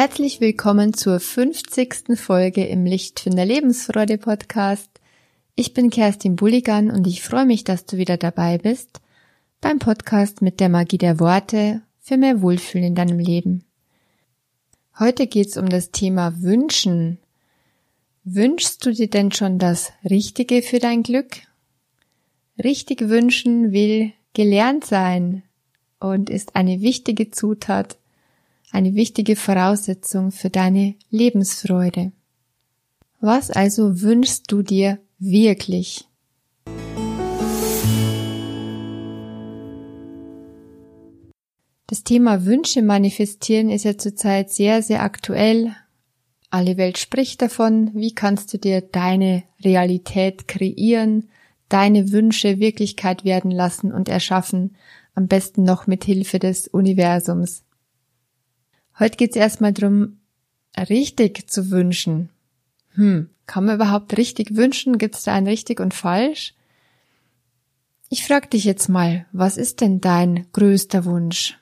Herzlich 0.00 0.40
willkommen 0.40 0.94
zur 0.94 1.20
50. 1.20 2.18
Folge 2.18 2.64
im 2.64 2.86
Lichtfinder 2.86 3.44
Lebensfreude 3.44 4.16
Podcast. 4.16 4.88
Ich 5.56 5.74
bin 5.74 5.90
Kerstin 5.90 6.36
Bulligan 6.36 6.90
und 6.90 7.06
ich 7.06 7.22
freue 7.22 7.44
mich, 7.44 7.64
dass 7.64 7.84
du 7.84 7.98
wieder 7.98 8.16
dabei 8.16 8.56
bist 8.56 9.02
beim 9.60 9.78
Podcast 9.78 10.40
mit 10.40 10.58
der 10.58 10.70
Magie 10.70 10.96
der 10.96 11.20
Worte 11.20 11.82
für 12.00 12.16
mehr 12.16 12.40
Wohlfühlen 12.40 12.86
in 12.86 12.94
deinem 12.94 13.18
Leben. 13.18 13.66
Heute 14.98 15.26
geht's 15.26 15.58
um 15.58 15.68
das 15.68 15.90
Thema 15.90 16.40
Wünschen. 16.40 17.18
Wünschst 18.24 18.86
du 18.86 18.92
dir 18.92 19.10
denn 19.10 19.32
schon 19.32 19.58
das 19.58 19.92
Richtige 20.08 20.62
für 20.62 20.78
dein 20.78 21.02
Glück? 21.02 21.42
Richtig 22.56 23.10
wünschen 23.10 23.72
will 23.72 24.14
gelernt 24.32 24.86
sein 24.86 25.42
und 25.98 26.30
ist 26.30 26.56
eine 26.56 26.80
wichtige 26.80 27.30
Zutat 27.30 27.99
eine 28.72 28.94
wichtige 28.94 29.36
Voraussetzung 29.36 30.30
für 30.30 30.50
deine 30.50 30.94
Lebensfreude. 31.10 32.12
Was 33.20 33.50
also 33.50 34.00
wünschst 34.00 34.50
du 34.50 34.62
dir 34.62 34.98
wirklich? 35.18 36.06
Das 41.86 42.04
Thema 42.04 42.44
Wünsche 42.44 42.82
manifestieren 42.82 43.68
ist 43.68 43.84
ja 43.84 43.98
zurzeit 43.98 44.50
sehr, 44.50 44.80
sehr 44.80 45.02
aktuell. 45.02 45.74
Alle 46.48 46.76
Welt 46.76 46.98
spricht 46.98 47.42
davon, 47.42 47.90
wie 47.94 48.14
kannst 48.14 48.54
du 48.54 48.58
dir 48.58 48.80
deine 48.80 49.42
Realität 49.64 50.46
kreieren, 50.46 51.28
deine 51.68 52.12
Wünsche 52.12 52.60
Wirklichkeit 52.60 53.24
werden 53.24 53.50
lassen 53.50 53.92
und 53.92 54.08
erschaffen, 54.08 54.76
am 55.16 55.26
besten 55.26 55.64
noch 55.64 55.88
mit 55.88 56.04
Hilfe 56.04 56.38
des 56.38 56.68
Universums. 56.68 57.64
Heute 59.00 59.16
geht's 59.16 59.34
erstmal 59.34 59.72
drum, 59.72 60.20
richtig 60.76 61.50
zu 61.50 61.70
wünschen. 61.70 62.28
Hm, 62.90 63.30
kann 63.46 63.64
man 63.64 63.76
überhaupt 63.76 64.16
richtig 64.18 64.56
wünschen? 64.56 64.98
Gibt's 64.98 65.24
da 65.24 65.32
ein 65.32 65.46
richtig 65.46 65.80
und 65.80 65.94
falsch? 65.94 66.54
Ich 68.10 68.26
frag 68.26 68.50
dich 68.50 68.64
jetzt 68.64 68.88
mal, 68.88 69.26
was 69.32 69.56
ist 69.56 69.80
denn 69.80 70.02
dein 70.02 70.46
größter 70.52 71.06
Wunsch? 71.06 71.58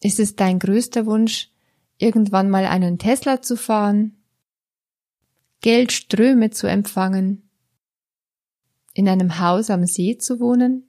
Ist 0.00 0.18
es 0.18 0.34
dein 0.34 0.60
größter 0.60 1.04
Wunsch, 1.04 1.50
irgendwann 1.98 2.48
mal 2.48 2.64
einen 2.64 2.98
Tesla 2.98 3.42
zu 3.42 3.56
fahren, 3.56 4.16
Geldströme 5.60 6.50
zu 6.50 6.68
empfangen, 6.68 7.50
in 8.94 9.08
einem 9.08 9.40
Haus 9.40 9.68
am 9.68 9.84
See 9.84 10.16
zu 10.16 10.40
wohnen? 10.40 10.88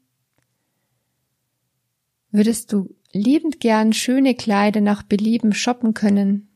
Würdest 2.31 2.71
du 2.71 2.95
liebend 3.11 3.59
gern 3.59 3.93
schöne 3.93 4.35
Kleider 4.35 4.81
nach 4.81 5.03
Belieben 5.03 5.53
shoppen 5.53 5.93
können? 5.93 6.47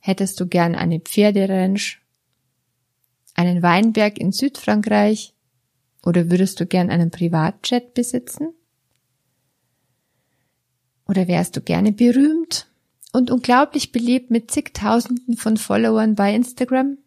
Hättest 0.00 0.40
du 0.40 0.46
gern 0.46 0.74
eine 0.74 1.00
Pferderanch, 1.00 2.00
einen 3.34 3.62
Weinberg 3.62 4.18
in 4.18 4.32
Südfrankreich 4.32 5.34
oder 6.04 6.30
würdest 6.30 6.58
du 6.58 6.66
gern 6.66 6.90
einen 6.90 7.10
Privatjet 7.10 7.94
besitzen? 7.94 8.52
Oder 11.06 11.28
wärst 11.28 11.56
du 11.56 11.60
gerne 11.60 11.92
berühmt 11.92 12.68
und 13.12 13.30
unglaublich 13.30 13.92
beliebt 13.92 14.30
mit 14.30 14.50
zigtausenden 14.50 15.36
von 15.36 15.56
Followern 15.56 16.14
bei 16.14 16.34
Instagram? 16.34 16.98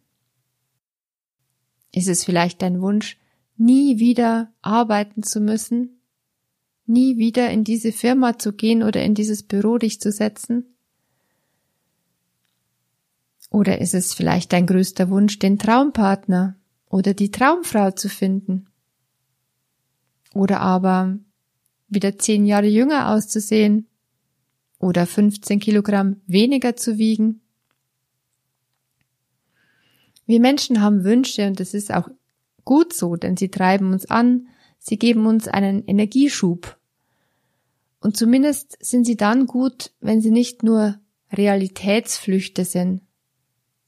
Ist 1.91 2.07
es 2.07 2.23
vielleicht 2.23 2.61
dein 2.61 2.81
Wunsch, 2.81 3.17
nie 3.57 3.99
wieder 3.99 4.53
arbeiten 4.61 5.23
zu 5.23 5.39
müssen 5.39 5.94
nie 6.85 7.17
wieder 7.17 7.49
in 7.49 7.63
diese 7.63 7.91
Firma 7.91 8.37
zu 8.37 8.53
gehen 8.53 8.83
oder 8.83 9.03
in 9.03 9.15
dieses 9.15 9.43
Büro 9.43 9.77
dich 9.77 9.99
zu 9.99 10.11
setzen? 10.11 10.75
Oder 13.49 13.79
ist 13.79 13.93
es 13.93 14.13
vielleicht 14.13 14.53
dein 14.53 14.67
größter 14.67 15.09
Wunsch, 15.09 15.39
den 15.39 15.57
Traumpartner 15.57 16.55
oder 16.89 17.13
die 17.13 17.31
Traumfrau 17.31 17.91
zu 17.91 18.09
finden? 18.09 18.67
Oder 20.33 20.59
aber 20.59 21.17
wieder 21.87 22.17
zehn 22.17 22.45
Jahre 22.45 22.67
jünger 22.67 23.09
auszusehen 23.09 23.87
oder 24.79 25.05
15 25.05 25.59
Kilogramm 25.59 26.21
weniger 26.27 26.75
zu 26.75 26.97
wiegen? 26.97 27.41
Wir 30.25 30.39
Menschen 30.39 30.81
haben 30.81 31.03
Wünsche 31.03 31.47
und 31.47 31.59
das 31.59 31.73
ist 31.73 31.93
auch 31.93 32.09
gut 32.65 32.93
so, 32.93 33.15
denn 33.15 33.37
sie 33.37 33.49
treiben 33.49 33.93
uns 33.93 34.09
an, 34.09 34.47
Sie 34.87 34.99
geben 34.99 35.25
uns 35.25 35.47
einen 35.47 35.83
Energieschub. 35.87 36.77
Und 38.01 38.15
zumindest 38.15 38.77
sind 38.85 39.03
sie 39.03 39.17
dann 39.17 39.47
gut, 39.47 39.91
wenn 39.99 40.21
sie 40.21 40.29
nicht 40.29 40.61
nur 40.61 40.99
Realitätsflüchte 41.33 42.65
sind, 42.65 43.01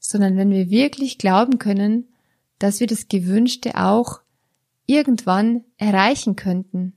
sondern 0.00 0.36
wenn 0.36 0.50
wir 0.50 0.70
wirklich 0.70 1.16
glauben 1.16 1.60
können, 1.60 2.08
dass 2.58 2.80
wir 2.80 2.88
das 2.88 3.06
Gewünschte 3.06 3.76
auch 3.76 4.22
irgendwann 4.86 5.62
erreichen 5.76 6.34
könnten. 6.34 6.94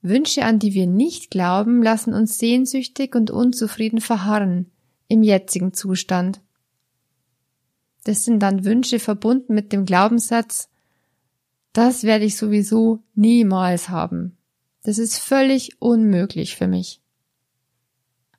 Wünsche, 0.00 0.44
an 0.44 0.60
die 0.60 0.74
wir 0.74 0.86
nicht 0.86 1.32
glauben, 1.32 1.82
lassen 1.82 2.14
uns 2.14 2.38
sehnsüchtig 2.38 3.16
und 3.16 3.32
unzufrieden 3.32 4.00
verharren 4.00 4.70
im 5.08 5.24
jetzigen 5.24 5.72
Zustand. 5.72 6.40
Das 8.04 8.24
sind 8.24 8.38
dann 8.38 8.64
Wünsche 8.64 9.00
verbunden 9.00 9.54
mit 9.54 9.72
dem 9.72 9.86
Glaubenssatz, 9.86 10.68
das 11.74 12.04
werde 12.04 12.24
ich 12.24 12.36
sowieso 12.36 13.02
niemals 13.14 13.90
haben. 13.90 14.38
Das 14.84 14.98
ist 14.98 15.18
völlig 15.18 15.82
unmöglich 15.82 16.56
für 16.56 16.68
mich. 16.68 17.02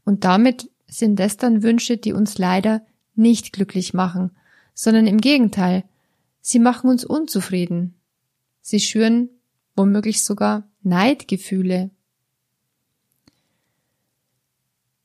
Und 0.05 0.23
damit 0.23 0.71
sind 0.87 1.19
das 1.19 1.35
dann 1.37 1.61
Wünsche, 1.61 1.97
die 1.97 2.13
uns 2.13 2.37
leider 2.37 2.85
nicht 3.13 3.51
glücklich 3.51 3.93
machen, 3.93 4.31
sondern 4.73 5.05
im 5.05 5.19
Gegenteil, 5.19 5.83
sie 6.39 6.59
machen 6.59 6.89
uns 6.89 7.03
unzufrieden. 7.03 7.95
Sie 8.61 8.79
schüren 8.79 9.29
womöglich 9.75 10.23
sogar 10.23 10.69
Neidgefühle. 10.81 11.91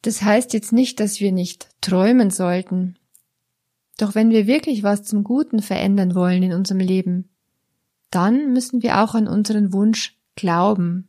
Das 0.03 0.23
heißt 0.23 0.53
jetzt 0.53 0.73
nicht, 0.73 1.01
dass 1.01 1.19
wir 1.19 1.33
nicht 1.33 1.69
träumen 1.81 2.31
sollten. 2.31 2.97
Doch 3.99 4.15
wenn 4.15 4.31
wir 4.31 4.47
wirklich 4.47 4.83
was 4.85 5.03
zum 5.03 5.25
Guten 5.25 5.63
verändern 5.63 6.15
wollen 6.15 6.43
in 6.43 6.53
unserem 6.53 6.81
Leben, 6.81 7.29
dann 8.11 8.53
müssen 8.53 8.83
wir 8.83 9.03
auch 9.03 9.15
an 9.15 9.29
unseren 9.29 9.73
Wunsch 9.73 10.19
glauben. 10.35 11.09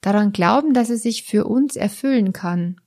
Daran 0.00 0.32
glauben, 0.32 0.74
dass 0.74 0.90
er 0.90 0.96
sich 0.96 1.24
für 1.24 1.44
uns 1.44 1.76
erfüllen 1.76 2.32
kann. 2.32 2.80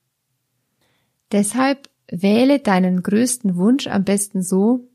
Deshalb 1.31 1.89
wähle 2.07 2.59
deinen 2.59 3.01
größten 3.01 3.55
Wunsch 3.55 3.87
am 3.87 4.03
besten 4.03 4.43
so, 4.43 4.87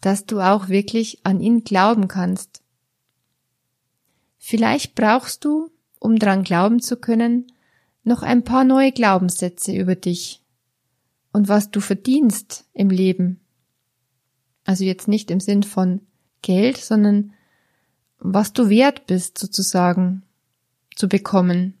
dass 0.00 0.26
du 0.26 0.40
auch 0.40 0.68
wirklich 0.68 1.24
an 1.24 1.40
ihn 1.40 1.64
glauben 1.64 2.08
kannst. 2.08 2.62
Vielleicht 4.38 4.94
brauchst 4.94 5.44
du, 5.44 5.70
um 5.98 6.18
dran 6.18 6.44
glauben 6.44 6.80
zu 6.80 6.96
können, 6.96 7.46
noch 8.02 8.22
ein 8.22 8.44
paar 8.44 8.64
neue 8.64 8.92
Glaubenssätze 8.92 9.74
über 9.74 9.96
dich 9.96 10.42
und 11.32 11.48
was 11.48 11.70
du 11.70 11.80
verdienst 11.80 12.66
im 12.74 12.90
Leben. 12.90 13.40
Also 14.64 14.84
jetzt 14.84 15.08
nicht 15.08 15.30
im 15.30 15.40
Sinn 15.40 15.62
von 15.62 16.02
Geld, 16.42 16.76
sondern 16.76 17.32
was 18.26 18.54
du 18.54 18.70
wert 18.70 19.06
bist 19.06 19.36
sozusagen 19.36 20.22
zu 20.96 21.08
bekommen, 21.08 21.74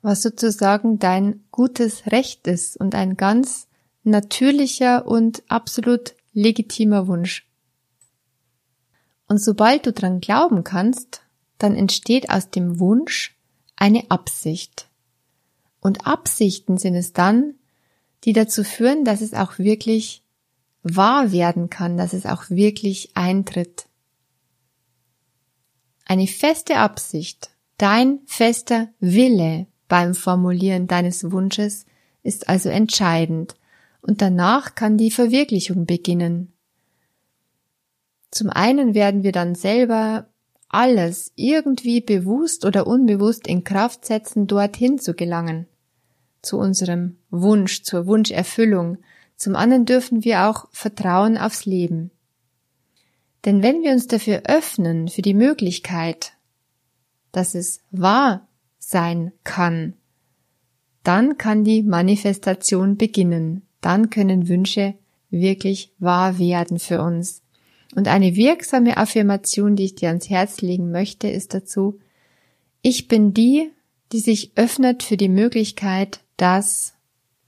was 0.00 0.22
sozusagen 0.22 1.00
dein 1.00 1.42
gutes 1.50 2.06
Recht 2.06 2.46
ist 2.46 2.76
und 2.76 2.94
ein 2.94 3.16
ganz 3.16 3.66
natürlicher 4.04 5.06
und 5.06 5.42
absolut 5.48 6.14
legitimer 6.32 7.08
Wunsch. 7.08 7.48
Und 9.26 9.38
sobald 9.38 9.86
du 9.86 9.92
dran 9.92 10.20
glauben 10.20 10.62
kannst, 10.62 11.22
dann 11.58 11.74
entsteht 11.74 12.30
aus 12.30 12.50
dem 12.50 12.78
Wunsch 12.78 13.36
eine 13.74 14.08
Absicht. 14.08 14.86
Und 15.80 16.06
Absichten 16.06 16.78
sind 16.78 16.94
es 16.94 17.12
dann, 17.12 17.54
die 18.22 18.32
dazu 18.32 18.62
führen, 18.62 19.04
dass 19.04 19.20
es 19.20 19.34
auch 19.34 19.58
wirklich 19.58 20.22
wahr 20.84 21.32
werden 21.32 21.70
kann, 21.70 21.96
dass 21.96 22.12
es 22.12 22.24
auch 22.24 22.50
wirklich 22.50 23.16
eintritt. 23.16 23.89
Eine 26.10 26.26
feste 26.26 26.78
Absicht, 26.78 27.50
dein 27.78 28.18
fester 28.26 28.88
Wille 28.98 29.68
beim 29.86 30.16
Formulieren 30.16 30.88
deines 30.88 31.30
Wunsches 31.30 31.86
ist 32.24 32.48
also 32.48 32.68
entscheidend 32.68 33.54
und 34.02 34.20
danach 34.20 34.74
kann 34.74 34.98
die 34.98 35.12
Verwirklichung 35.12 35.86
beginnen. 35.86 36.52
Zum 38.32 38.50
einen 38.50 38.94
werden 38.94 39.22
wir 39.22 39.30
dann 39.30 39.54
selber 39.54 40.26
alles 40.68 41.30
irgendwie 41.36 42.00
bewusst 42.00 42.64
oder 42.64 42.88
unbewusst 42.88 43.46
in 43.46 43.62
Kraft 43.62 44.04
setzen, 44.04 44.48
dorthin 44.48 44.98
zu 44.98 45.14
gelangen, 45.14 45.68
zu 46.42 46.58
unserem 46.58 47.18
Wunsch, 47.30 47.84
zur 47.84 48.08
Wunscherfüllung. 48.08 48.98
Zum 49.36 49.54
anderen 49.54 49.84
dürfen 49.84 50.24
wir 50.24 50.48
auch 50.48 50.66
vertrauen 50.72 51.38
aufs 51.38 51.66
Leben. 51.66 52.10
Denn 53.44 53.62
wenn 53.62 53.82
wir 53.82 53.92
uns 53.92 54.06
dafür 54.06 54.42
öffnen, 54.44 55.08
für 55.08 55.22
die 55.22 55.34
Möglichkeit, 55.34 56.32
dass 57.32 57.54
es 57.54 57.80
wahr 57.90 58.46
sein 58.78 59.32
kann, 59.44 59.94
dann 61.02 61.38
kann 61.38 61.64
die 61.64 61.82
Manifestation 61.82 62.96
beginnen. 62.96 63.62
Dann 63.80 64.10
können 64.10 64.48
Wünsche 64.48 64.94
wirklich 65.30 65.92
wahr 65.98 66.38
werden 66.38 66.78
für 66.78 67.00
uns. 67.00 67.42
Und 67.94 68.08
eine 68.08 68.36
wirksame 68.36 68.96
Affirmation, 68.96 69.76
die 69.76 69.84
ich 69.84 69.94
dir 69.94 70.08
ans 70.08 70.28
Herz 70.28 70.60
legen 70.60 70.90
möchte, 70.90 71.28
ist 71.28 71.54
dazu, 71.54 71.98
ich 72.82 73.08
bin 73.08 73.34
die, 73.34 73.70
die 74.12 74.20
sich 74.20 74.52
öffnet 74.56 75.02
für 75.02 75.16
die 75.16 75.28
Möglichkeit, 75.28 76.20
dass 76.36 76.94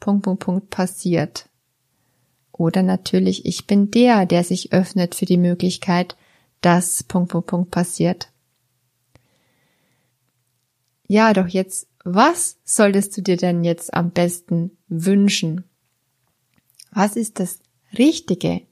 Punkt, 0.00 0.24
Punkt, 0.24 0.44
Punkt 0.44 0.70
passiert. 0.70 1.48
Oder 2.52 2.82
natürlich, 2.82 3.46
ich 3.46 3.66
bin 3.66 3.90
der, 3.90 4.26
der 4.26 4.44
sich 4.44 4.72
öffnet 4.72 5.14
für 5.14 5.24
die 5.24 5.38
Möglichkeit, 5.38 6.16
dass 6.60 7.02
Punkt, 7.02 7.30
Punkt, 7.30 7.48
Punkt 7.48 7.70
passiert. 7.70 8.30
Ja, 11.08 11.32
doch 11.32 11.48
jetzt, 11.48 11.88
was 12.04 12.58
solltest 12.64 13.16
du 13.16 13.22
dir 13.22 13.36
denn 13.36 13.64
jetzt 13.64 13.92
am 13.94 14.10
besten 14.10 14.76
wünschen? 14.88 15.64
Was 16.90 17.16
ist 17.16 17.40
das 17.40 17.60
Richtige? 17.96 18.62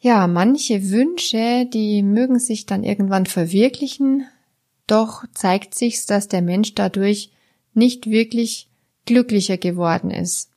Ja, 0.00 0.28
manche 0.28 0.90
Wünsche, 0.90 1.66
die 1.66 2.02
mögen 2.02 2.38
sich 2.38 2.66
dann 2.66 2.84
irgendwann 2.84 3.26
verwirklichen, 3.26 4.26
doch 4.86 5.24
zeigt 5.34 5.74
sich, 5.74 6.06
dass 6.06 6.28
der 6.28 6.42
Mensch 6.42 6.74
dadurch 6.74 7.30
nicht 7.74 8.08
wirklich 8.08 8.70
glücklicher 9.06 9.56
geworden 9.56 10.10
ist. 10.10 10.50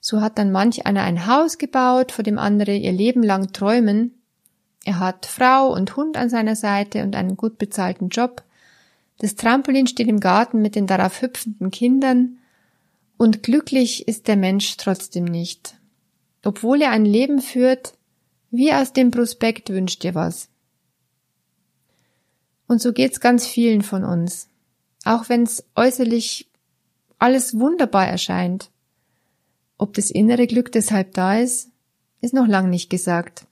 So 0.00 0.20
hat 0.20 0.38
dann 0.38 0.50
manch 0.50 0.86
einer 0.86 1.02
ein 1.02 1.26
Haus 1.26 1.58
gebaut, 1.58 2.12
vor 2.12 2.22
dem 2.22 2.38
andere 2.38 2.74
ihr 2.74 2.92
Leben 2.92 3.22
lang 3.22 3.52
träumen. 3.52 4.14
Er 4.84 4.98
hat 4.98 5.26
Frau 5.26 5.72
und 5.72 5.96
Hund 5.96 6.16
an 6.16 6.30
seiner 6.30 6.56
Seite 6.56 7.02
und 7.02 7.14
einen 7.14 7.36
gut 7.36 7.58
bezahlten 7.58 8.08
Job. 8.08 8.42
Das 9.18 9.36
Trampolin 9.36 9.86
steht 9.86 10.08
im 10.08 10.20
Garten 10.20 10.62
mit 10.62 10.74
den 10.74 10.86
darauf 10.86 11.20
hüpfenden 11.20 11.70
Kindern 11.70 12.38
und 13.18 13.42
glücklich 13.42 14.08
ist 14.08 14.28
der 14.28 14.36
Mensch 14.36 14.78
trotzdem 14.78 15.24
nicht. 15.24 15.74
Obwohl 16.42 16.80
er 16.80 16.90
ein 16.90 17.04
Leben 17.04 17.42
führt, 17.42 17.92
wie 18.50 18.72
aus 18.72 18.94
dem 18.94 19.10
Prospekt 19.10 19.68
wünscht 19.68 20.02
er 20.06 20.14
was. 20.14 20.48
Und 22.66 22.80
so 22.80 22.94
geht's 22.94 23.20
ganz 23.20 23.46
vielen 23.46 23.82
von 23.82 24.04
uns. 24.04 24.48
Auch 25.04 25.28
wenn's 25.28 25.64
äußerlich 25.76 26.48
alles 27.18 27.58
wunderbar 27.58 28.06
erscheint. 28.06 28.70
Ob 29.80 29.94
das 29.94 30.10
innere 30.10 30.46
Glück 30.46 30.70
deshalb 30.72 31.14
da 31.14 31.38
ist, 31.38 31.70
ist 32.20 32.34
noch 32.34 32.46
lang 32.46 32.68
nicht 32.68 32.90
gesagt. 32.90 33.46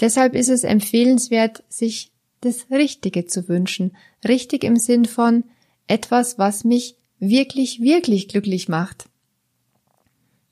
Deshalb 0.00 0.34
ist 0.34 0.48
es 0.48 0.64
empfehlenswert, 0.64 1.62
sich 1.68 2.12
das 2.40 2.70
Richtige 2.70 3.26
zu 3.26 3.46
wünschen. 3.46 3.94
Richtig 4.26 4.64
im 4.64 4.76
Sinn 4.76 5.04
von 5.04 5.44
etwas, 5.86 6.38
was 6.38 6.64
mich 6.64 6.96
wirklich, 7.18 7.82
wirklich 7.82 8.26
glücklich 8.28 8.70
macht. 8.70 9.04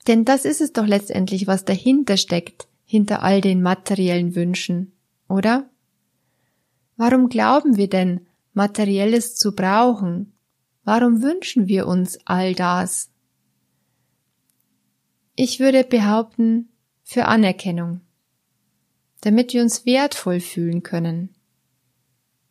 Denn 0.07 0.25
das 0.25 0.45
ist 0.45 0.61
es 0.61 0.73
doch 0.73 0.85
letztendlich, 0.85 1.47
was 1.47 1.65
dahinter 1.65 2.15
steckt, 2.15 2.67
hinter 2.85 3.23
all 3.23 3.41
den 3.41 3.63
materiellen 3.63 4.35
Wünschen, 4.35 4.91
oder? 5.27 5.67
Warum 6.97 7.29
glauben 7.29 7.77
wir 7.77 7.89
denn, 7.89 8.27
materielles 8.53 9.35
zu 9.35 9.55
brauchen? 9.55 10.33
Warum 10.83 11.23
wünschen 11.23 11.67
wir 11.67 11.87
uns 11.87 12.19
all 12.25 12.53
das? 12.53 13.09
Ich 15.35 15.59
würde 15.59 15.83
behaupten, 15.83 16.69
für 17.03 17.25
Anerkennung, 17.25 18.01
damit 19.21 19.53
wir 19.53 19.61
uns 19.61 19.85
wertvoll 19.85 20.39
fühlen 20.39 20.83
können, 20.83 21.35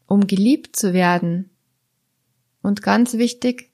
um 0.07 0.27
geliebt 0.27 0.77
zu 0.77 0.93
werden 0.93 1.51
und 2.61 2.83
ganz 2.83 3.15
wichtig, 3.15 3.71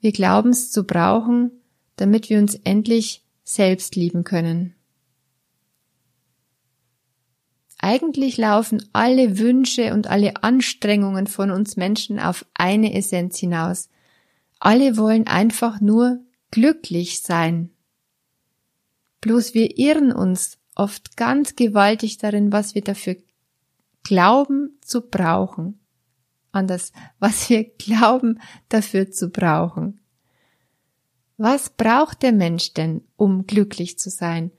wir 0.00 0.12
glauben 0.12 0.50
es 0.50 0.70
zu 0.70 0.84
brauchen, 0.84 1.50
damit 1.96 2.30
wir 2.30 2.38
uns 2.38 2.54
endlich 2.54 3.24
selbst 3.42 3.96
lieben 3.96 4.24
können. 4.24 4.74
Eigentlich 7.78 8.36
laufen 8.36 8.88
alle 8.92 9.38
Wünsche 9.38 9.92
und 9.92 10.06
alle 10.06 10.42
Anstrengungen 10.42 11.26
von 11.26 11.50
uns 11.50 11.76
Menschen 11.76 12.18
auf 12.18 12.46
eine 12.54 12.94
Essenz 12.94 13.38
hinaus. 13.38 13.90
Alle 14.58 14.96
wollen 14.96 15.26
einfach 15.26 15.80
nur 15.80 16.20
glücklich 16.50 17.20
sein. 17.20 17.73
Bloß 19.24 19.54
wir 19.54 19.78
irren 19.78 20.12
uns 20.12 20.58
oft 20.74 21.16
ganz 21.16 21.56
gewaltig 21.56 22.18
darin, 22.18 22.52
was 22.52 22.74
wir 22.74 22.82
dafür 22.82 23.16
glauben 24.02 24.78
zu 24.82 25.00
brauchen. 25.00 25.80
Anders, 26.52 26.92
was 27.20 27.48
wir 27.48 27.64
glauben 27.64 28.38
dafür 28.68 29.10
zu 29.10 29.30
brauchen. 29.30 29.98
Was 31.38 31.70
braucht 31.70 32.22
der 32.22 32.32
Mensch 32.32 32.74
denn, 32.74 33.00
um 33.16 33.46
glücklich 33.46 33.98
zu 33.98 34.10
sein? 34.10 34.50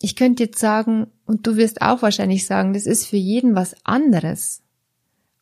Ich 0.00 0.16
könnte 0.16 0.44
jetzt 0.44 0.58
sagen, 0.58 1.08
und 1.26 1.46
du 1.46 1.56
wirst 1.56 1.82
auch 1.82 2.00
wahrscheinlich 2.00 2.46
sagen, 2.46 2.72
das 2.72 2.86
ist 2.86 3.04
für 3.04 3.18
jeden 3.18 3.54
was 3.54 3.76
anderes. 3.84 4.62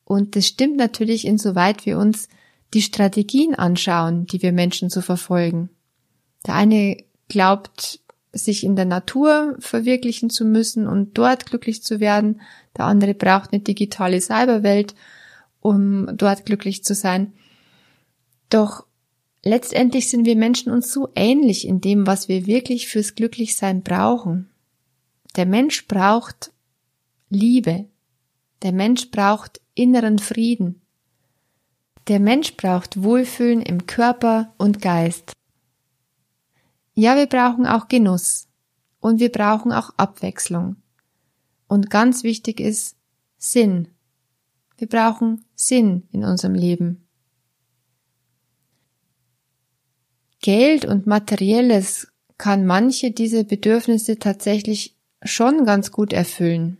Und 0.02 0.34
das 0.34 0.48
stimmt 0.48 0.78
natürlich 0.78 1.24
insoweit 1.24 1.86
wir 1.86 1.96
uns 1.96 2.28
die 2.74 2.82
Strategien 2.82 3.54
anschauen, 3.54 4.26
die 4.26 4.42
wir 4.42 4.50
Menschen 4.50 4.90
zu 4.90 5.00
verfolgen. 5.00 5.70
Der 6.44 6.54
eine 6.54 7.04
glaubt, 7.32 8.00
sich 8.32 8.62
in 8.62 8.76
der 8.76 8.84
Natur 8.84 9.56
verwirklichen 9.58 10.28
zu 10.28 10.44
müssen 10.44 10.86
und 10.86 11.16
dort 11.16 11.46
glücklich 11.46 11.82
zu 11.82 11.98
werden. 11.98 12.42
Der 12.76 12.84
andere 12.84 13.14
braucht 13.14 13.52
eine 13.52 13.62
digitale 13.62 14.20
Cyberwelt, 14.20 14.94
um 15.60 16.08
dort 16.14 16.44
glücklich 16.44 16.84
zu 16.84 16.94
sein. 16.94 17.32
Doch 18.50 18.84
letztendlich 19.42 20.10
sind 20.10 20.26
wir 20.26 20.36
Menschen 20.36 20.70
uns 20.70 20.92
so 20.92 21.08
ähnlich 21.14 21.66
in 21.66 21.80
dem, 21.80 22.06
was 22.06 22.28
wir 22.28 22.46
wirklich 22.46 22.86
fürs 22.88 23.14
Glücklichsein 23.14 23.82
brauchen. 23.82 24.50
Der 25.36 25.46
Mensch 25.46 25.88
braucht 25.88 26.52
Liebe. 27.30 27.86
Der 28.60 28.72
Mensch 28.72 29.10
braucht 29.10 29.60
inneren 29.74 30.18
Frieden. 30.18 30.82
Der 32.08 32.20
Mensch 32.20 32.56
braucht 32.58 33.02
Wohlfühlen 33.02 33.62
im 33.62 33.86
Körper 33.86 34.52
und 34.58 34.82
Geist. 34.82 35.32
Ja, 36.94 37.16
wir 37.16 37.26
brauchen 37.26 37.66
auch 37.66 37.88
Genuss 37.88 38.48
und 39.00 39.18
wir 39.18 39.32
brauchen 39.32 39.72
auch 39.72 39.90
Abwechslung. 39.96 40.76
Und 41.66 41.90
ganz 41.90 42.22
wichtig 42.22 42.60
ist 42.60 42.96
Sinn. 43.38 43.88
Wir 44.76 44.88
brauchen 44.88 45.44
Sinn 45.54 46.08
in 46.12 46.24
unserem 46.24 46.54
Leben. 46.54 47.06
Geld 50.40 50.84
und 50.84 51.06
Materielles 51.06 52.08
kann 52.36 52.66
manche 52.66 53.12
diese 53.12 53.44
Bedürfnisse 53.44 54.18
tatsächlich 54.18 54.96
schon 55.22 55.64
ganz 55.64 55.92
gut 55.92 56.12
erfüllen. 56.12 56.78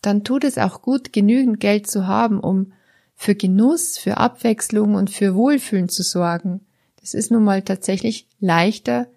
Dann 0.00 0.24
tut 0.24 0.44
es 0.44 0.58
auch 0.58 0.80
gut, 0.80 1.12
genügend 1.12 1.60
Geld 1.60 1.88
zu 1.88 2.06
haben, 2.06 2.40
um 2.40 2.72
für 3.14 3.34
Genuss, 3.34 3.98
für 3.98 4.16
Abwechslung 4.16 4.94
und 4.94 5.10
für 5.10 5.34
Wohlfühlen 5.34 5.88
zu 5.88 6.02
sorgen. 6.02 6.60
Es 7.02 7.14
ist 7.14 7.32
nun 7.32 7.42
mal 7.42 7.62
tatsächlich 7.62 8.28
leichter, 8.38 9.08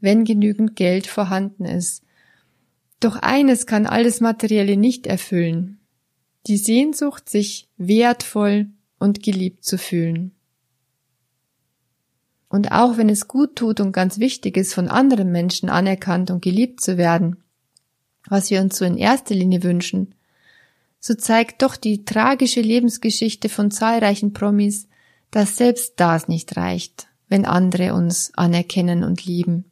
wenn 0.00 0.24
genügend 0.24 0.76
Geld 0.76 1.06
vorhanden 1.06 1.64
ist. 1.64 2.04
Doch 3.00 3.16
eines 3.16 3.66
kann 3.66 3.86
alles 3.86 4.20
Materielle 4.20 4.76
nicht 4.76 5.06
erfüllen. 5.06 5.80
Die 6.46 6.58
Sehnsucht, 6.58 7.30
sich 7.30 7.68
wertvoll 7.78 8.66
und 8.98 9.22
geliebt 9.22 9.64
zu 9.64 9.78
fühlen. 9.78 10.32
Und 12.48 12.70
auch 12.70 12.98
wenn 12.98 13.08
es 13.08 13.28
gut 13.28 13.56
tut 13.56 13.80
und 13.80 13.92
ganz 13.92 14.18
wichtig 14.18 14.58
ist, 14.58 14.74
von 14.74 14.88
anderen 14.88 15.32
Menschen 15.32 15.70
anerkannt 15.70 16.30
und 16.30 16.42
geliebt 16.42 16.82
zu 16.82 16.98
werden, 16.98 17.42
was 18.28 18.50
wir 18.50 18.60
uns 18.60 18.76
so 18.76 18.84
in 18.84 18.98
erster 18.98 19.34
Linie 19.34 19.62
wünschen, 19.62 20.14
so 21.00 21.14
zeigt 21.14 21.62
doch 21.62 21.76
die 21.76 22.04
tragische 22.04 22.60
Lebensgeschichte 22.60 23.48
von 23.48 23.70
zahlreichen 23.70 24.34
Promis, 24.34 24.86
dass 25.30 25.56
selbst 25.56 25.94
das 25.96 26.28
nicht 26.28 26.56
reicht 26.56 27.08
wenn 27.32 27.46
andere 27.46 27.94
uns 27.94 28.30
anerkennen 28.34 29.02
und 29.02 29.24
lieben. 29.24 29.64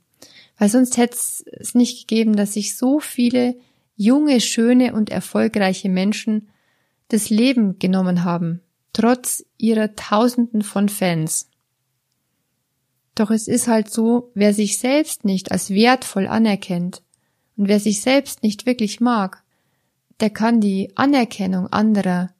Weil 0.57 0.71
sonst 0.71 0.97
hätte 0.97 1.19
es 1.59 1.75
nicht 1.75 2.09
gegeben, 2.09 2.35
dass 2.35 2.55
sich 2.55 2.75
so 2.75 3.00
viele 3.00 3.55
junge, 3.97 4.40
schöne 4.40 4.95
und 4.95 5.11
erfolgreiche 5.11 5.90
Menschen 5.90 6.49
das 7.09 7.29
Leben 7.29 7.79
genommen 7.79 8.25
haben, 8.25 8.62
trotz 8.95 9.45
ihrer 9.59 9.95
Tausenden 9.95 10.62
von 10.62 10.88
Fans. 10.88 11.50
Doch 13.14 13.31
es 13.31 13.47
ist 13.47 13.69
halt 13.69 13.90
so, 13.90 14.31
wer 14.33 14.55
sich 14.55 14.79
selbst 14.79 15.26
nicht 15.26 15.52
als 15.52 15.69
wertvoll 15.69 16.29
anerkennt 16.29 17.02
und 17.59 17.69
wer 17.69 17.79
sich 17.79 18.00
selbst 18.00 18.43
nicht 18.43 18.64
wirklich 18.64 19.00
mag, 19.00 19.45
der 20.21 20.31
kann 20.31 20.62
die 20.62 20.97
Anerkennung 20.97 21.67
anderer 21.67 22.31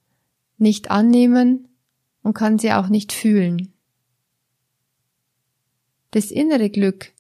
nicht 0.57 0.91
annehmen 0.91 1.69
und 2.23 2.33
kann 2.33 2.59
sie 2.59 2.73
auch 2.73 2.89
nicht 2.89 3.13
fühlen. 3.13 3.75
Das 6.13 6.31
innere 6.31 6.71
Glück 6.71 7.13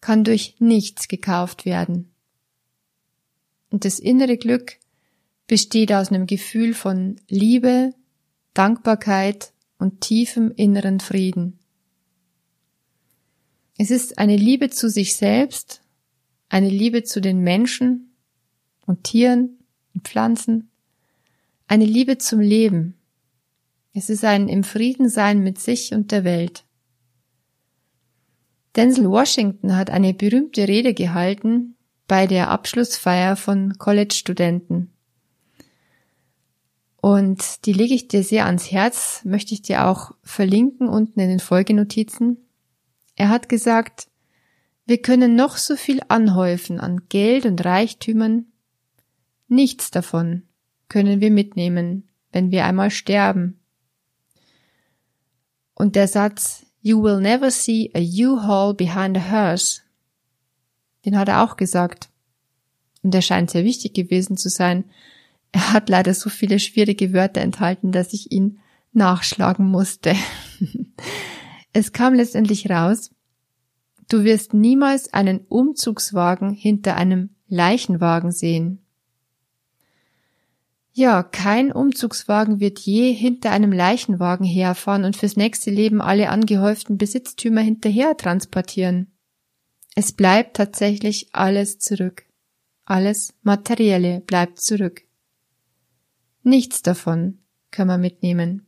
kann 0.00 0.24
durch 0.24 0.56
nichts 0.58 1.08
gekauft 1.08 1.64
werden. 1.64 2.10
Und 3.70 3.84
das 3.84 3.98
innere 3.98 4.36
Glück 4.36 4.78
besteht 5.46 5.92
aus 5.92 6.10
einem 6.10 6.26
Gefühl 6.26 6.74
von 6.74 7.20
Liebe, 7.28 7.94
Dankbarkeit 8.54 9.52
und 9.78 10.00
tiefem 10.00 10.52
inneren 10.56 11.00
Frieden. 11.00 11.58
Es 13.78 13.90
ist 13.90 14.18
eine 14.18 14.36
Liebe 14.36 14.70
zu 14.70 14.90
sich 14.90 15.16
selbst, 15.16 15.82
eine 16.48 16.68
Liebe 16.68 17.04
zu 17.04 17.20
den 17.20 17.40
Menschen 17.40 18.12
und 18.86 19.04
Tieren 19.04 19.58
und 19.94 20.06
Pflanzen, 20.06 20.68
eine 21.66 21.86
Liebe 21.86 22.18
zum 22.18 22.40
Leben. 22.40 22.94
Es 23.94 24.10
ist 24.10 24.24
ein 24.24 24.48
im 24.48 24.64
Frieden 24.64 25.08
sein 25.08 25.42
mit 25.42 25.58
sich 25.58 25.94
und 25.94 26.10
der 26.12 26.24
Welt. 26.24 26.64
Denzel 28.76 29.10
Washington 29.10 29.76
hat 29.76 29.90
eine 29.90 30.14
berühmte 30.14 30.68
Rede 30.68 30.94
gehalten 30.94 31.74
bei 32.06 32.26
der 32.26 32.50
Abschlussfeier 32.50 33.36
von 33.36 33.78
College-Studenten. 33.78 34.92
Und 37.00 37.64
die 37.66 37.72
lege 37.72 37.94
ich 37.94 38.08
dir 38.08 38.22
sehr 38.22 38.46
ans 38.46 38.70
Herz, 38.70 39.22
möchte 39.24 39.54
ich 39.54 39.62
dir 39.62 39.86
auch 39.86 40.12
verlinken 40.22 40.88
unten 40.88 41.18
in 41.20 41.28
den 41.28 41.40
Folgenotizen. 41.40 42.36
Er 43.16 43.30
hat 43.30 43.48
gesagt, 43.48 44.08
wir 44.86 45.00
können 45.00 45.34
noch 45.34 45.56
so 45.56 45.76
viel 45.76 46.00
anhäufen 46.08 46.80
an 46.80 47.02
Geld 47.08 47.46
und 47.46 47.64
Reichtümern. 47.64 48.46
Nichts 49.48 49.90
davon 49.90 50.42
können 50.88 51.20
wir 51.20 51.30
mitnehmen, 51.30 52.08
wenn 52.32 52.50
wir 52.50 52.64
einmal 52.64 52.90
sterben. 52.90 53.60
Und 55.74 55.96
der 55.96 56.08
Satz, 56.08 56.66
You 56.82 57.02
will 57.02 57.20
never 57.20 57.50
see 57.50 57.90
a 57.94 58.00
U-Haul 58.00 58.74
behind 58.74 59.16
a 59.16 59.20
hearse, 59.20 59.82
den 61.04 61.18
hat 61.18 61.28
er 61.28 61.42
auch 61.42 61.56
gesagt. 61.56 62.08
Und 63.02 63.14
er 63.14 63.22
scheint 63.22 63.50
sehr 63.50 63.64
wichtig 63.64 63.94
gewesen 63.94 64.36
zu 64.36 64.48
sein, 64.48 64.84
er 65.52 65.72
hat 65.72 65.88
leider 65.88 66.14
so 66.14 66.30
viele 66.30 66.58
schwierige 66.58 67.12
Wörter 67.12 67.40
enthalten, 67.40 67.92
dass 67.92 68.12
ich 68.12 68.30
ihn 68.30 68.60
nachschlagen 68.92 69.66
musste. 69.66 70.14
es 71.72 71.92
kam 71.92 72.14
letztendlich 72.14 72.70
raus, 72.70 73.10
du 74.08 74.24
wirst 74.24 74.54
niemals 74.54 75.12
einen 75.12 75.40
Umzugswagen 75.40 76.50
hinter 76.52 76.96
einem 76.96 77.30
Leichenwagen 77.48 78.30
sehen. 78.30 78.80
Ja, 80.92 81.22
kein 81.22 81.70
Umzugswagen 81.70 82.58
wird 82.58 82.80
je 82.80 83.12
hinter 83.12 83.52
einem 83.52 83.72
Leichenwagen 83.72 84.44
herfahren 84.44 85.04
und 85.04 85.16
fürs 85.16 85.36
nächste 85.36 85.70
Leben 85.70 86.00
alle 86.00 86.30
angehäuften 86.30 86.98
Besitztümer 86.98 87.60
hinterher 87.60 88.16
transportieren. 88.16 89.12
Es 89.94 90.12
bleibt 90.12 90.56
tatsächlich 90.56 91.28
alles 91.32 91.78
zurück. 91.78 92.24
Alles 92.84 93.34
Materielle 93.42 94.20
bleibt 94.20 94.60
zurück. 94.60 95.02
Nichts 96.42 96.82
davon 96.82 97.38
kann 97.70 97.86
man 97.86 98.00
mitnehmen. 98.00 98.66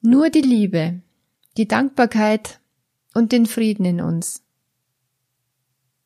Nur 0.00 0.30
die 0.30 0.40
Liebe, 0.40 1.02
die 1.56 1.68
Dankbarkeit 1.68 2.60
und 3.12 3.32
den 3.32 3.44
Frieden 3.44 3.84
in 3.84 4.00
uns. 4.00 4.42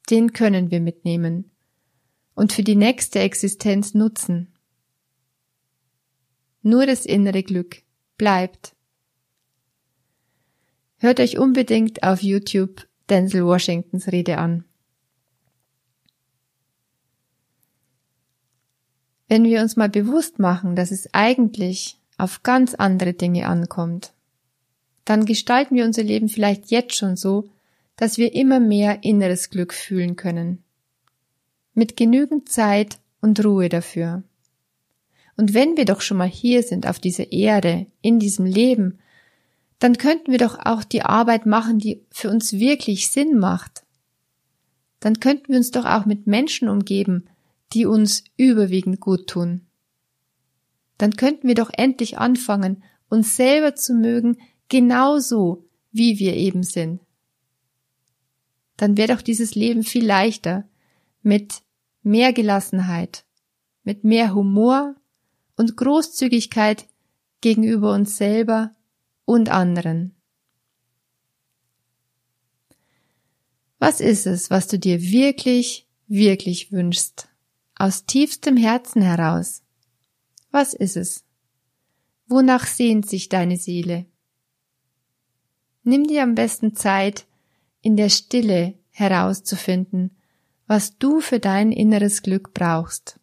Den 0.08 0.32
können 0.32 0.70
wir 0.72 0.80
mitnehmen 0.80 1.49
und 2.40 2.54
für 2.54 2.62
die 2.62 2.74
nächste 2.74 3.18
Existenz 3.18 3.92
nutzen. 3.92 4.48
Nur 6.62 6.86
das 6.86 7.04
innere 7.04 7.42
Glück 7.42 7.82
bleibt. 8.16 8.74
Hört 10.96 11.20
euch 11.20 11.36
unbedingt 11.36 12.02
auf 12.02 12.22
YouTube 12.22 12.88
Denzel 13.10 13.44
Washingtons 13.44 14.08
Rede 14.10 14.38
an. 14.38 14.64
Wenn 19.28 19.44
wir 19.44 19.60
uns 19.60 19.76
mal 19.76 19.90
bewusst 19.90 20.38
machen, 20.38 20.76
dass 20.76 20.92
es 20.92 21.12
eigentlich 21.12 21.98
auf 22.16 22.42
ganz 22.42 22.74
andere 22.74 23.12
Dinge 23.12 23.48
ankommt, 23.48 24.14
dann 25.04 25.26
gestalten 25.26 25.76
wir 25.76 25.84
unser 25.84 26.04
Leben 26.04 26.30
vielleicht 26.30 26.70
jetzt 26.70 26.96
schon 26.96 27.16
so, 27.16 27.50
dass 27.96 28.16
wir 28.16 28.34
immer 28.34 28.60
mehr 28.60 29.04
inneres 29.04 29.50
Glück 29.50 29.74
fühlen 29.74 30.16
können. 30.16 30.64
Mit 31.80 31.96
genügend 31.96 32.50
Zeit 32.50 32.98
und 33.22 33.42
Ruhe 33.42 33.70
dafür. 33.70 34.22
Und 35.38 35.54
wenn 35.54 35.78
wir 35.78 35.86
doch 35.86 36.02
schon 36.02 36.18
mal 36.18 36.28
hier 36.28 36.62
sind 36.62 36.86
auf 36.86 36.98
dieser 36.98 37.32
Erde, 37.32 37.86
in 38.02 38.18
diesem 38.18 38.44
Leben, 38.44 38.98
dann 39.78 39.96
könnten 39.96 40.30
wir 40.30 40.36
doch 40.36 40.58
auch 40.58 40.84
die 40.84 41.00
Arbeit 41.00 41.46
machen, 41.46 41.78
die 41.78 42.04
für 42.10 42.28
uns 42.28 42.52
wirklich 42.52 43.08
Sinn 43.08 43.38
macht. 43.38 43.82
Dann 44.98 45.20
könnten 45.20 45.48
wir 45.48 45.56
uns 45.56 45.70
doch 45.70 45.86
auch 45.86 46.04
mit 46.04 46.26
Menschen 46.26 46.68
umgeben, 46.68 47.24
die 47.72 47.86
uns 47.86 48.24
überwiegend 48.36 49.00
gut 49.00 49.26
tun. 49.26 49.62
Dann 50.98 51.16
könnten 51.16 51.48
wir 51.48 51.54
doch 51.54 51.70
endlich 51.72 52.18
anfangen, 52.18 52.82
uns 53.08 53.36
selber 53.36 53.74
zu 53.74 53.94
mögen, 53.94 54.36
genauso 54.68 55.64
wie 55.92 56.18
wir 56.18 56.34
eben 56.34 56.62
sind. 56.62 57.00
Dann 58.76 58.98
wäre 58.98 59.14
doch 59.14 59.22
dieses 59.22 59.54
Leben 59.54 59.82
viel 59.82 60.04
leichter, 60.04 60.68
mit 61.22 61.62
mehr 62.02 62.32
Gelassenheit, 62.32 63.24
mit 63.82 64.04
mehr 64.04 64.34
Humor 64.34 64.96
und 65.56 65.76
Großzügigkeit 65.76 66.86
gegenüber 67.40 67.94
uns 67.94 68.16
selber 68.16 68.74
und 69.24 69.48
anderen. 69.48 70.14
Was 73.78 74.00
ist 74.00 74.26
es, 74.26 74.50
was 74.50 74.66
du 74.66 74.78
dir 74.78 75.00
wirklich, 75.00 75.86
wirklich 76.06 76.70
wünschst? 76.70 77.30
aus 77.80 78.04
tiefstem 78.04 78.58
Herzen 78.58 79.00
heraus. 79.00 79.62
Was 80.50 80.74
ist 80.74 80.98
es? 80.98 81.24
Wonach 82.26 82.66
sehnt 82.66 83.08
sich 83.08 83.30
deine 83.30 83.56
Seele? 83.56 84.04
Nimm 85.82 86.06
dir 86.06 86.22
am 86.22 86.34
besten 86.34 86.76
Zeit, 86.76 87.26
in 87.80 87.96
der 87.96 88.10
Stille 88.10 88.78
herauszufinden, 88.90 90.14
was 90.70 90.96
du 90.98 91.18
für 91.18 91.40
dein 91.40 91.72
inneres 91.72 92.22
Glück 92.22 92.54
brauchst. 92.54 93.18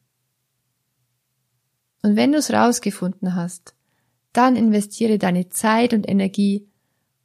Und 2.04 2.18
wenn 2.18 2.34
du 2.34 2.40
es 2.40 2.52
rausgefunden 2.52 3.36
hast, 3.36 3.74
dann 4.34 4.58
investiere 4.58 5.18
deine 5.18 5.48
Zeit 5.48 5.94
und 5.94 6.10
Energie, 6.10 6.68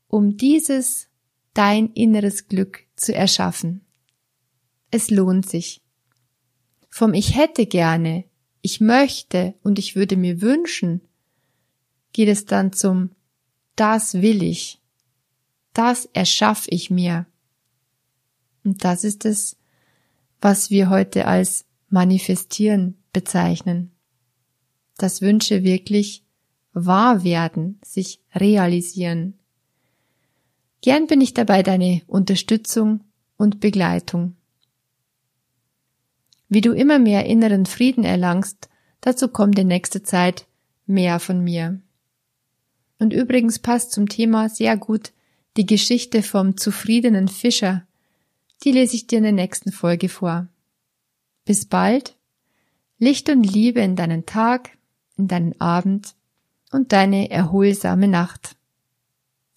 um 0.07 0.37
dieses 0.37 1.09
dein 1.55 1.89
inneres 1.95 2.47
Glück 2.47 2.87
zu 2.95 3.13
erschaffen. 3.13 3.85
Es 4.93 5.11
lohnt 5.11 5.49
sich. 5.49 5.83
Vom 6.89 7.15
Ich 7.15 7.35
hätte 7.37 7.67
gerne, 7.67 8.23
ich 8.61 8.81
möchte 8.81 9.55
und 9.65 9.81
ich 9.81 9.97
würde 9.97 10.17
mir 10.17 10.41
wünschen, 10.41 11.01
geht 12.13 12.29
es 12.29 12.45
dann 12.45 12.73
zum 12.73 13.11
Das 13.75 14.23
will 14.23 14.45
ich, 14.45 14.81
das 15.73 16.05
erschaffe 16.13 16.71
ich 16.71 16.91
mir. 16.91 17.27
Und 18.63 18.85
das 18.85 19.03
ist 19.03 19.25
es, 19.25 19.57
was 20.43 20.71
wir 20.71 20.91
heute 20.91 21.27
als 21.27 21.65
manifestieren 21.89 23.03
bezeichnen. 23.13 23.93
Dass 24.99 25.23
Wünsche 25.23 25.63
wirklich 25.63 26.25
wahr 26.75 27.23
werden, 27.25 27.81
sich 27.85 28.21
realisieren. 28.35 29.39
Gern 30.81 31.07
bin 31.07 31.21
ich 31.21 31.33
dabei 31.33 31.63
deine 31.63 32.03
Unterstützung 32.09 33.05
und 33.37 33.61
Begleitung. 33.61 34.37
Wie 36.49 36.61
du 36.61 36.73
immer 36.73 36.99
mehr 36.99 37.25
inneren 37.25 37.65
Frieden 37.65 38.05
erlangst, 38.05 38.69
dazu 39.01 39.29
kommt 39.29 39.59
in 39.59 39.69
nächster 39.69 40.03
Zeit 40.03 40.47
mehr 40.87 41.21
von 41.21 41.43
mir. 41.43 41.81
Und 42.99 43.13
übrigens 43.13 43.61
passt 43.61 43.93
zum 43.93 44.09
Thema 44.09 44.49
sehr 44.49 44.77
gut 44.77 45.13
die 45.57 45.67
Geschichte 45.67 46.23
vom 46.23 46.57
zufriedenen 46.57 47.29
Fischer. 47.29 47.87
Die 48.63 48.73
lese 48.73 48.95
ich 48.95 49.07
dir 49.07 49.19
in 49.19 49.25
der 49.25 49.33
nächsten 49.33 49.73
Folge 49.73 50.09
vor. 50.09 50.47
Bis 51.45 51.67
bald. 51.67 52.17
Licht 52.99 53.29
und 53.29 53.43
Liebe 53.43 53.81
in 53.81 53.97
deinen 53.97 54.27
Tag, 54.27 54.71
in 55.17 55.27
deinen 55.27 55.61
Abend 55.61 56.15
und 56.71 56.93
deine 56.93 57.31
erholsame 57.31 58.07
Nacht. 58.07 58.57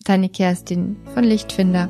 Deine 0.04 0.30
Kerstin 0.30 0.98
von 1.14 1.24
Lichtfinder. 1.24 1.90